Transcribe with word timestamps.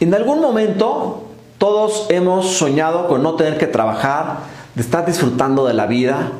En 0.00 0.14
algún 0.14 0.40
momento 0.40 1.24
todos 1.58 2.06
hemos 2.10 2.52
soñado 2.52 3.08
con 3.08 3.24
no 3.24 3.34
tener 3.34 3.58
que 3.58 3.66
trabajar, 3.66 4.38
de 4.76 4.82
estar 4.82 5.04
disfrutando 5.04 5.66
de 5.66 5.74
la 5.74 5.86
vida 5.86 6.30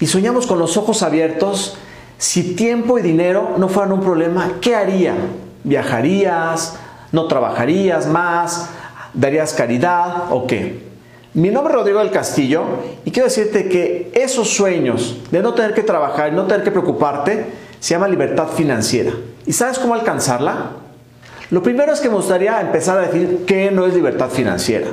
y 0.00 0.06
soñamos 0.06 0.46
con 0.46 0.58
los 0.58 0.78
ojos 0.78 1.02
abiertos. 1.02 1.76
Si 2.16 2.54
tiempo 2.54 2.98
y 2.98 3.02
dinero 3.02 3.56
no 3.58 3.68
fueran 3.68 3.92
un 3.92 4.00
problema, 4.00 4.52
¿qué 4.62 4.74
haría? 4.74 5.14
¿Viajarías? 5.64 6.76
¿No 7.12 7.26
trabajarías 7.26 8.06
más? 8.06 8.70
¿Darías 9.12 9.52
caridad 9.52 10.32
o 10.32 10.46
qué? 10.46 10.86
Mi 11.34 11.50
nombre 11.50 11.74
es 11.74 11.78
Rodrigo 11.78 11.98
del 11.98 12.10
Castillo 12.10 12.62
y 13.04 13.10
quiero 13.10 13.28
decirte 13.28 13.68
que 13.68 14.10
esos 14.14 14.48
sueños 14.48 15.18
de 15.30 15.42
no 15.42 15.52
tener 15.52 15.74
que 15.74 15.82
trabajar 15.82 16.32
y 16.32 16.34
no 16.34 16.46
tener 16.46 16.64
que 16.64 16.70
preocuparte 16.70 17.44
se 17.78 17.92
llama 17.92 18.08
libertad 18.08 18.48
financiera. 18.48 19.12
¿Y 19.44 19.52
sabes 19.52 19.78
cómo 19.78 19.92
alcanzarla? 19.92 20.85
Lo 21.50 21.62
primero 21.62 21.92
es 21.92 22.00
que 22.00 22.08
me 22.08 22.16
gustaría 22.16 22.60
empezar 22.60 22.98
a 22.98 23.02
decir 23.02 23.44
qué 23.46 23.70
no 23.70 23.86
es 23.86 23.94
libertad 23.94 24.30
financiera. 24.30 24.88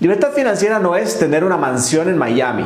Libertad 0.00 0.32
financiera 0.32 0.80
no 0.80 0.96
es 0.96 1.18
tener 1.18 1.44
una 1.44 1.56
mansión 1.56 2.08
en 2.08 2.18
Miami, 2.18 2.64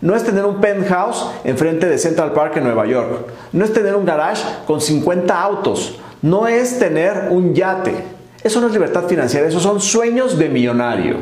no 0.00 0.16
es 0.16 0.24
tener 0.24 0.46
un 0.46 0.60
penthouse 0.60 1.26
enfrente 1.44 1.86
de 1.86 1.98
Central 1.98 2.32
Park 2.32 2.56
en 2.56 2.64
Nueva 2.64 2.86
York, 2.86 3.26
no 3.52 3.64
es 3.64 3.72
tener 3.72 3.94
un 3.94 4.06
garage 4.06 4.42
con 4.66 4.80
50 4.80 5.38
autos, 5.38 5.98
no 6.22 6.48
es 6.48 6.78
tener 6.78 7.28
un 7.30 7.54
yate. 7.54 7.94
Eso 8.42 8.60
no 8.60 8.68
es 8.68 8.72
libertad 8.72 9.04
financiera, 9.08 9.46
esos 9.46 9.62
son 9.62 9.80
sueños 9.80 10.38
de 10.38 10.48
millonario. 10.48 11.16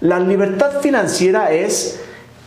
La 0.00 0.20
libertad 0.20 0.80
financiera 0.80 1.52
es 1.52 2.00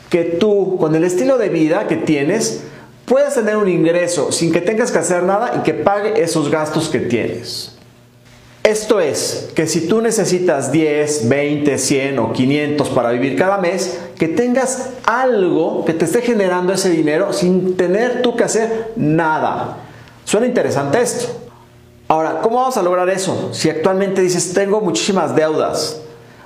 que 0.10 0.24
tú, 0.24 0.78
con 0.80 0.96
el 0.96 1.04
estilo 1.04 1.38
de 1.38 1.50
vida 1.50 1.88
que 1.88 1.98
tienes, 1.98 2.64
puedas 3.06 3.36
tener 3.36 3.58
un 3.58 3.68
ingreso 3.68 4.32
sin 4.32 4.52
que 4.52 4.62
tengas 4.62 4.92
que 4.92 5.00
hacer 5.00 5.24
nada 5.24 5.56
y 5.58 5.64
que 5.64 5.74
pague 5.74 6.22
esos 6.22 6.50
gastos 6.50 6.88
que 6.90 7.00
tienes. 7.00 7.79
Esto 8.70 9.00
es, 9.00 9.50
que 9.56 9.66
si 9.66 9.88
tú 9.88 10.00
necesitas 10.00 10.72
10, 10.72 11.28
20, 11.28 11.76
100 11.80 12.20
o 12.20 12.32
500 12.32 12.90
para 12.90 13.10
vivir 13.10 13.36
cada 13.36 13.58
mes, 13.58 13.98
que 14.16 14.28
tengas 14.28 14.92
algo 15.06 15.86
que 15.86 15.94
te 15.94 16.06
esté 16.06 16.22
generando 16.22 16.72
ese 16.72 16.92
dinero 16.92 17.34
sin 17.34 17.76
tener 17.76 18.22
tú 18.22 18.36
que 18.36 18.44
hacer 18.44 18.92
nada. 18.96 19.78
Suena 20.24 20.46
interesante 20.46 21.02
esto. 21.02 21.30
Ahora, 22.10 22.42
¿cómo 22.44 22.58
vamos 22.58 22.78
a 22.78 22.84
lograr 22.84 23.10
eso? 23.10 23.50
Si 23.54 23.72
actualmente 23.72 24.22
dices, 24.22 24.54
tengo 24.54 24.82
muchísimas 24.82 25.36
deudas. 25.36 26.02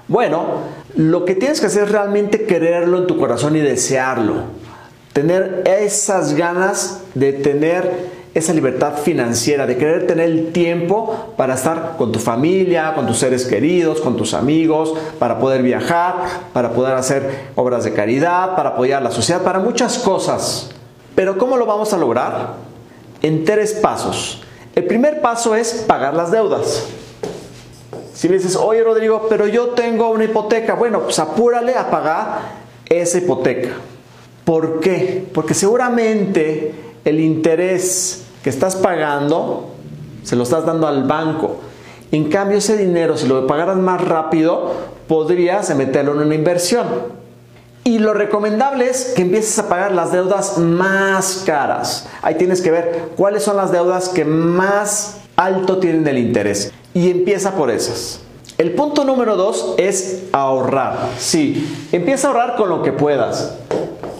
Bueno, 0.07 0.59
lo 0.95 1.25
que 1.25 1.35
tienes 1.35 1.59
que 1.59 1.65
hacer 1.65 1.83
es 1.83 1.91
realmente 1.91 2.45
quererlo 2.45 2.99
en 2.99 3.07
tu 3.07 3.17
corazón 3.17 3.57
y 3.57 3.59
desearlo. 3.59 4.43
Tener 5.11 5.63
esas 5.65 6.35
ganas 6.35 7.01
de 7.15 7.33
tener 7.33 8.22
esa 8.33 8.53
libertad 8.53 8.97
financiera, 8.97 9.67
de 9.67 9.77
querer 9.77 10.07
tener 10.07 10.25
el 10.25 10.51
tiempo 10.51 11.33
para 11.37 11.53
estar 11.53 11.95
con 11.97 12.11
tu 12.11 12.19
familia, 12.19 12.93
con 12.95 13.05
tus 13.05 13.19
seres 13.19 13.45
queridos, 13.45 14.01
con 14.01 14.17
tus 14.17 14.33
amigos, 14.33 14.93
para 15.19 15.37
poder 15.39 15.61
viajar, 15.61 16.15
para 16.51 16.71
poder 16.71 16.95
hacer 16.95 17.49
obras 17.55 17.83
de 17.83 17.93
caridad, 17.93 18.55
para 18.55 18.69
apoyar 18.69 19.01
a 19.01 19.03
la 19.03 19.11
sociedad, 19.11 19.43
para 19.43 19.59
muchas 19.59 19.99
cosas. 19.99 20.71
Pero 21.15 21.37
¿cómo 21.37 21.57
lo 21.57 21.65
vamos 21.67 21.93
a 21.93 21.97
lograr? 21.97 22.55
En 23.21 23.45
tres 23.45 23.73
pasos. 23.73 24.41
El 24.75 24.85
primer 24.85 25.21
paso 25.21 25.55
es 25.55 25.85
pagar 25.87 26.15
las 26.15 26.31
deudas. 26.31 26.87
Si 28.15 28.27
me 28.27 28.35
dices, 28.35 28.55
oye 28.55 28.83
Rodrigo, 28.83 29.27
pero 29.29 29.47
yo 29.47 29.69
tengo 29.69 30.09
una 30.09 30.23
hipoteca, 30.23 30.73
bueno, 30.73 31.01
pues 31.01 31.19
apúrale 31.19 31.75
a 31.75 31.91
pagar 31.91 32.39
esa 32.89 33.19
hipoteca. 33.19 33.69
¿Por 34.43 34.79
qué? 34.79 35.25
Porque 35.33 35.53
seguramente 35.53 36.73
el 37.05 37.19
interés 37.19 38.22
que 38.43 38.49
estás 38.49 38.75
pagando 38.75 39.69
se 40.23 40.35
lo 40.35 40.43
estás 40.43 40.65
dando 40.65 40.87
al 40.87 41.03
banco. 41.03 41.57
En 42.11 42.29
cambio, 42.29 42.57
ese 42.57 42.77
dinero, 42.77 43.17
si 43.17 43.27
lo 43.27 43.45
pagaras 43.47 43.77
más 43.77 44.01
rápido, 44.01 44.73
podrías 45.07 45.73
meterlo 45.75 46.13
en 46.13 46.27
una 46.27 46.35
inversión. 46.35 46.85
Y 47.83 47.99
lo 47.99 48.13
recomendable 48.13 48.89
es 48.89 49.13
que 49.15 49.23
empieces 49.23 49.59
a 49.59 49.67
pagar 49.67 49.91
las 49.91 50.11
deudas 50.11 50.57
más 50.57 51.43
caras. 51.45 52.07
Ahí 52.21 52.35
tienes 52.35 52.61
que 52.61 52.71
ver 52.71 53.09
cuáles 53.17 53.43
son 53.43 53.57
las 53.57 53.71
deudas 53.71 54.09
que 54.09 54.23
más 54.23 55.17
alto 55.35 55.79
tienen 55.79 56.07
el 56.07 56.17
interés. 56.17 56.71
Y 56.93 57.09
empieza 57.09 57.55
por 57.55 57.69
esas. 57.69 58.21
El 58.57 58.73
punto 58.73 59.03
número 59.03 59.35
dos 59.35 59.73
es 59.77 60.23
ahorrar. 60.31 61.09
Sí, 61.17 61.87
empieza 61.91 62.27
a 62.27 62.31
ahorrar 62.31 62.55
con 62.55 62.69
lo 62.69 62.83
que 62.83 62.93
puedas. 62.93 63.55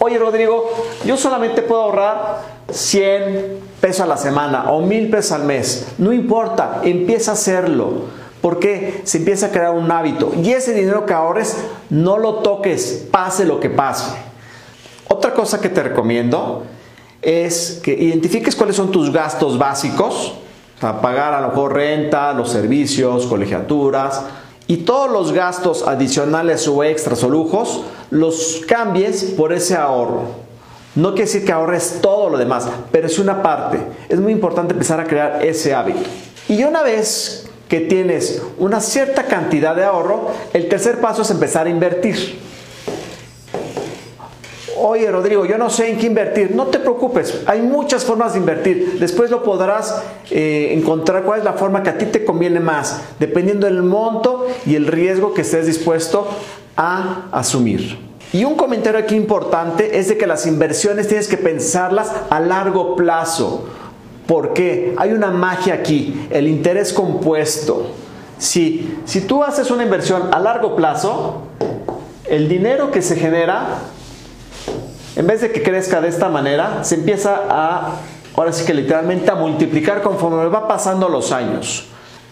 Oye 0.00 0.18
Rodrigo, 0.18 0.68
yo 1.06 1.16
solamente 1.16 1.62
puedo 1.62 1.82
ahorrar 1.82 2.42
100 2.70 3.73
pesos 3.84 4.00
a 4.00 4.06
la 4.06 4.16
semana 4.16 4.72
o 4.72 4.80
1000 4.80 5.10
pesos 5.10 5.32
al 5.32 5.44
mes. 5.44 5.88
No 5.98 6.10
importa, 6.10 6.80
empieza 6.84 7.32
a 7.32 7.34
hacerlo. 7.34 8.24
Porque 8.40 9.02
se 9.04 9.18
empieza 9.18 9.46
a 9.46 9.50
crear 9.50 9.74
un 9.74 9.90
hábito. 9.92 10.32
Y 10.42 10.52
ese 10.52 10.72
dinero 10.72 11.04
que 11.04 11.12
ahorres, 11.12 11.54
no 11.90 12.16
lo 12.16 12.36
toques, 12.36 13.06
pase 13.10 13.44
lo 13.44 13.60
que 13.60 13.68
pase. 13.68 14.06
Otra 15.08 15.34
cosa 15.34 15.60
que 15.60 15.68
te 15.68 15.82
recomiendo 15.82 16.62
es 17.20 17.80
que 17.82 17.92
identifiques 17.92 18.56
cuáles 18.56 18.76
son 18.76 18.90
tus 18.90 19.12
gastos 19.12 19.58
básicos. 19.58 20.32
O 20.80 21.00
pagar 21.02 21.34
a 21.34 21.42
lo 21.42 21.48
mejor 21.48 21.74
renta, 21.74 22.32
los 22.32 22.50
servicios, 22.50 23.26
colegiaturas, 23.26 24.22
y 24.66 24.78
todos 24.78 25.10
los 25.10 25.32
gastos 25.32 25.86
adicionales 25.86 26.66
o 26.68 26.82
extras 26.82 27.22
o 27.22 27.28
lujos 27.28 27.82
los 28.10 28.62
cambies 28.66 29.24
por 29.24 29.52
ese 29.52 29.76
ahorro. 29.76 30.43
No 30.94 31.10
quiere 31.10 31.24
decir 31.24 31.44
que 31.44 31.52
ahorres 31.52 31.98
todo 32.00 32.30
lo 32.30 32.38
demás, 32.38 32.68
pero 32.92 33.06
es 33.06 33.18
una 33.18 33.42
parte. 33.42 33.78
Es 34.08 34.20
muy 34.20 34.32
importante 34.32 34.74
empezar 34.74 35.00
a 35.00 35.04
crear 35.04 35.44
ese 35.44 35.74
hábito. 35.74 36.00
Y 36.48 36.62
una 36.62 36.82
vez 36.82 37.48
que 37.68 37.80
tienes 37.80 38.42
una 38.58 38.80
cierta 38.80 39.24
cantidad 39.24 39.74
de 39.74 39.84
ahorro, 39.84 40.28
el 40.52 40.68
tercer 40.68 41.00
paso 41.00 41.22
es 41.22 41.30
empezar 41.30 41.66
a 41.66 41.70
invertir. 41.70 42.38
Oye 44.76 45.10
Rodrigo, 45.10 45.46
yo 45.46 45.56
no 45.56 45.70
sé 45.70 45.90
en 45.90 45.98
qué 45.98 46.06
invertir. 46.06 46.54
No 46.54 46.66
te 46.66 46.78
preocupes, 46.78 47.42
hay 47.46 47.62
muchas 47.62 48.04
formas 48.04 48.34
de 48.34 48.40
invertir. 48.40 48.98
Después 49.00 49.30
lo 49.30 49.42
podrás 49.42 50.02
eh, 50.30 50.68
encontrar 50.72 51.24
cuál 51.24 51.40
es 51.40 51.44
la 51.44 51.54
forma 51.54 51.82
que 51.82 51.90
a 51.90 51.98
ti 51.98 52.06
te 52.06 52.24
conviene 52.24 52.60
más, 52.60 53.00
dependiendo 53.18 53.66
del 53.66 53.82
monto 53.82 54.46
y 54.66 54.76
el 54.76 54.86
riesgo 54.86 55.34
que 55.34 55.40
estés 55.40 55.66
dispuesto 55.66 56.28
a 56.76 57.22
asumir. 57.32 58.13
Y 58.34 58.44
un 58.44 58.56
comentario 58.56 58.98
aquí 58.98 59.14
importante 59.14 59.96
es 59.96 60.08
de 60.08 60.18
que 60.18 60.26
las 60.26 60.44
inversiones 60.44 61.06
tienes 61.06 61.28
que 61.28 61.36
pensarlas 61.36 62.10
a 62.30 62.40
largo 62.40 62.96
plazo. 62.96 63.66
¿Por 64.26 64.54
qué? 64.54 64.92
Hay 64.96 65.12
una 65.12 65.30
magia 65.30 65.74
aquí, 65.74 66.26
el 66.30 66.48
interés 66.48 66.92
compuesto. 66.92 67.92
Si, 68.36 68.98
si 69.04 69.20
tú 69.20 69.44
haces 69.44 69.70
una 69.70 69.84
inversión 69.84 70.34
a 70.34 70.40
largo 70.40 70.74
plazo, 70.74 71.42
el 72.24 72.48
dinero 72.48 72.90
que 72.90 73.02
se 73.02 73.14
genera 73.14 73.78
en 75.14 75.28
vez 75.28 75.40
de 75.40 75.52
que 75.52 75.62
crezca 75.62 76.00
de 76.00 76.08
esta 76.08 76.28
manera, 76.28 76.82
se 76.82 76.96
empieza 76.96 77.40
a, 77.48 78.00
ahora 78.34 78.52
sí 78.52 78.64
que 78.64 78.74
literalmente 78.74 79.30
a 79.30 79.36
multiplicar 79.36 80.02
conforme 80.02 80.44
va 80.48 80.66
pasando 80.66 81.08
los 81.08 81.30
años. 81.30 81.86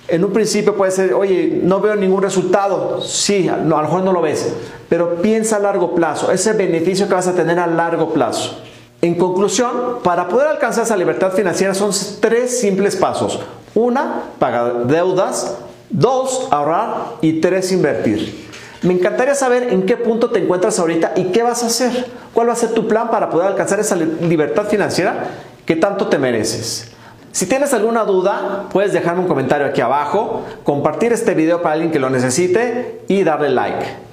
En 0.08 0.24
un 0.24 0.32
principio 0.32 0.76
puede 0.76 0.90
ser, 0.90 1.14
oye, 1.14 1.60
no 1.62 1.80
veo 1.80 1.94
ningún 1.94 2.22
resultado. 2.22 3.00
Sí, 3.00 3.48
a 3.48 3.56
lo 3.56 3.78
mejor 3.78 4.02
no 4.02 4.12
lo 4.12 4.20
ves, 4.20 4.52
pero 4.92 5.22
piensa 5.22 5.56
a 5.56 5.58
largo 5.58 5.94
plazo, 5.94 6.30
ese 6.32 6.52
beneficio 6.52 7.08
que 7.08 7.14
vas 7.14 7.26
a 7.26 7.32
tener 7.32 7.58
a 7.58 7.66
largo 7.66 8.12
plazo. 8.12 8.58
En 9.00 9.14
conclusión, 9.14 9.70
para 10.04 10.28
poder 10.28 10.48
alcanzar 10.48 10.84
esa 10.84 10.98
libertad 10.98 11.32
financiera 11.32 11.72
son 11.72 11.92
tres 12.20 12.60
simples 12.60 12.94
pasos. 12.96 13.40
Una, 13.74 14.24
pagar 14.38 14.86
deudas. 14.88 15.56
Dos, 15.88 16.46
ahorrar. 16.50 17.14
Y 17.22 17.40
tres, 17.40 17.72
invertir. 17.72 18.46
Me 18.82 18.92
encantaría 18.92 19.34
saber 19.34 19.72
en 19.72 19.86
qué 19.86 19.96
punto 19.96 20.28
te 20.28 20.40
encuentras 20.40 20.78
ahorita 20.78 21.14
y 21.16 21.24
qué 21.32 21.42
vas 21.42 21.62
a 21.62 21.68
hacer. 21.68 22.08
¿Cuál 22.34 22.50
va 22.50 22.52
a 22.52 22.56
ser 22.56 22.74
tu 22.74 22.86
plan 22.86 23.10
para 23.10 23.30
poder 23.30 23.46
alcanzar 23.46 23.80
esa 23.80 23.96
libertad 23.96 24.66
financiera 24.66 25.24
que 25.64 25.74
tanto 25.74 26.08
te 26.08 26.18
mereces? 26.18 26.92
Si 27.30 27.46
tienes 27.46 27.72
alguna 27.72 28.04
duda, 28.04 28.66
puedes 28.70 28.92
dejarme 28.92 29.22
un 29.22 29.26
comentario 29.26 29.66
aquí 29.68 29.80
abajo, 29.80 30.44
compartir 30.64 31.14
este 31.14 31.32
video 31.32 31.62
para 31.62 31.76
alguien 31.76 31.90
que 31.90 31.98
lo 31.98 32.10
necesite 32.10 33.00
y 33.08 33.24
darle 33.24 33.48
like. 33.48 34.11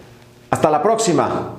Hasta 0.49 0.69
la 0.69 0.81
próxima. 0.81 1.58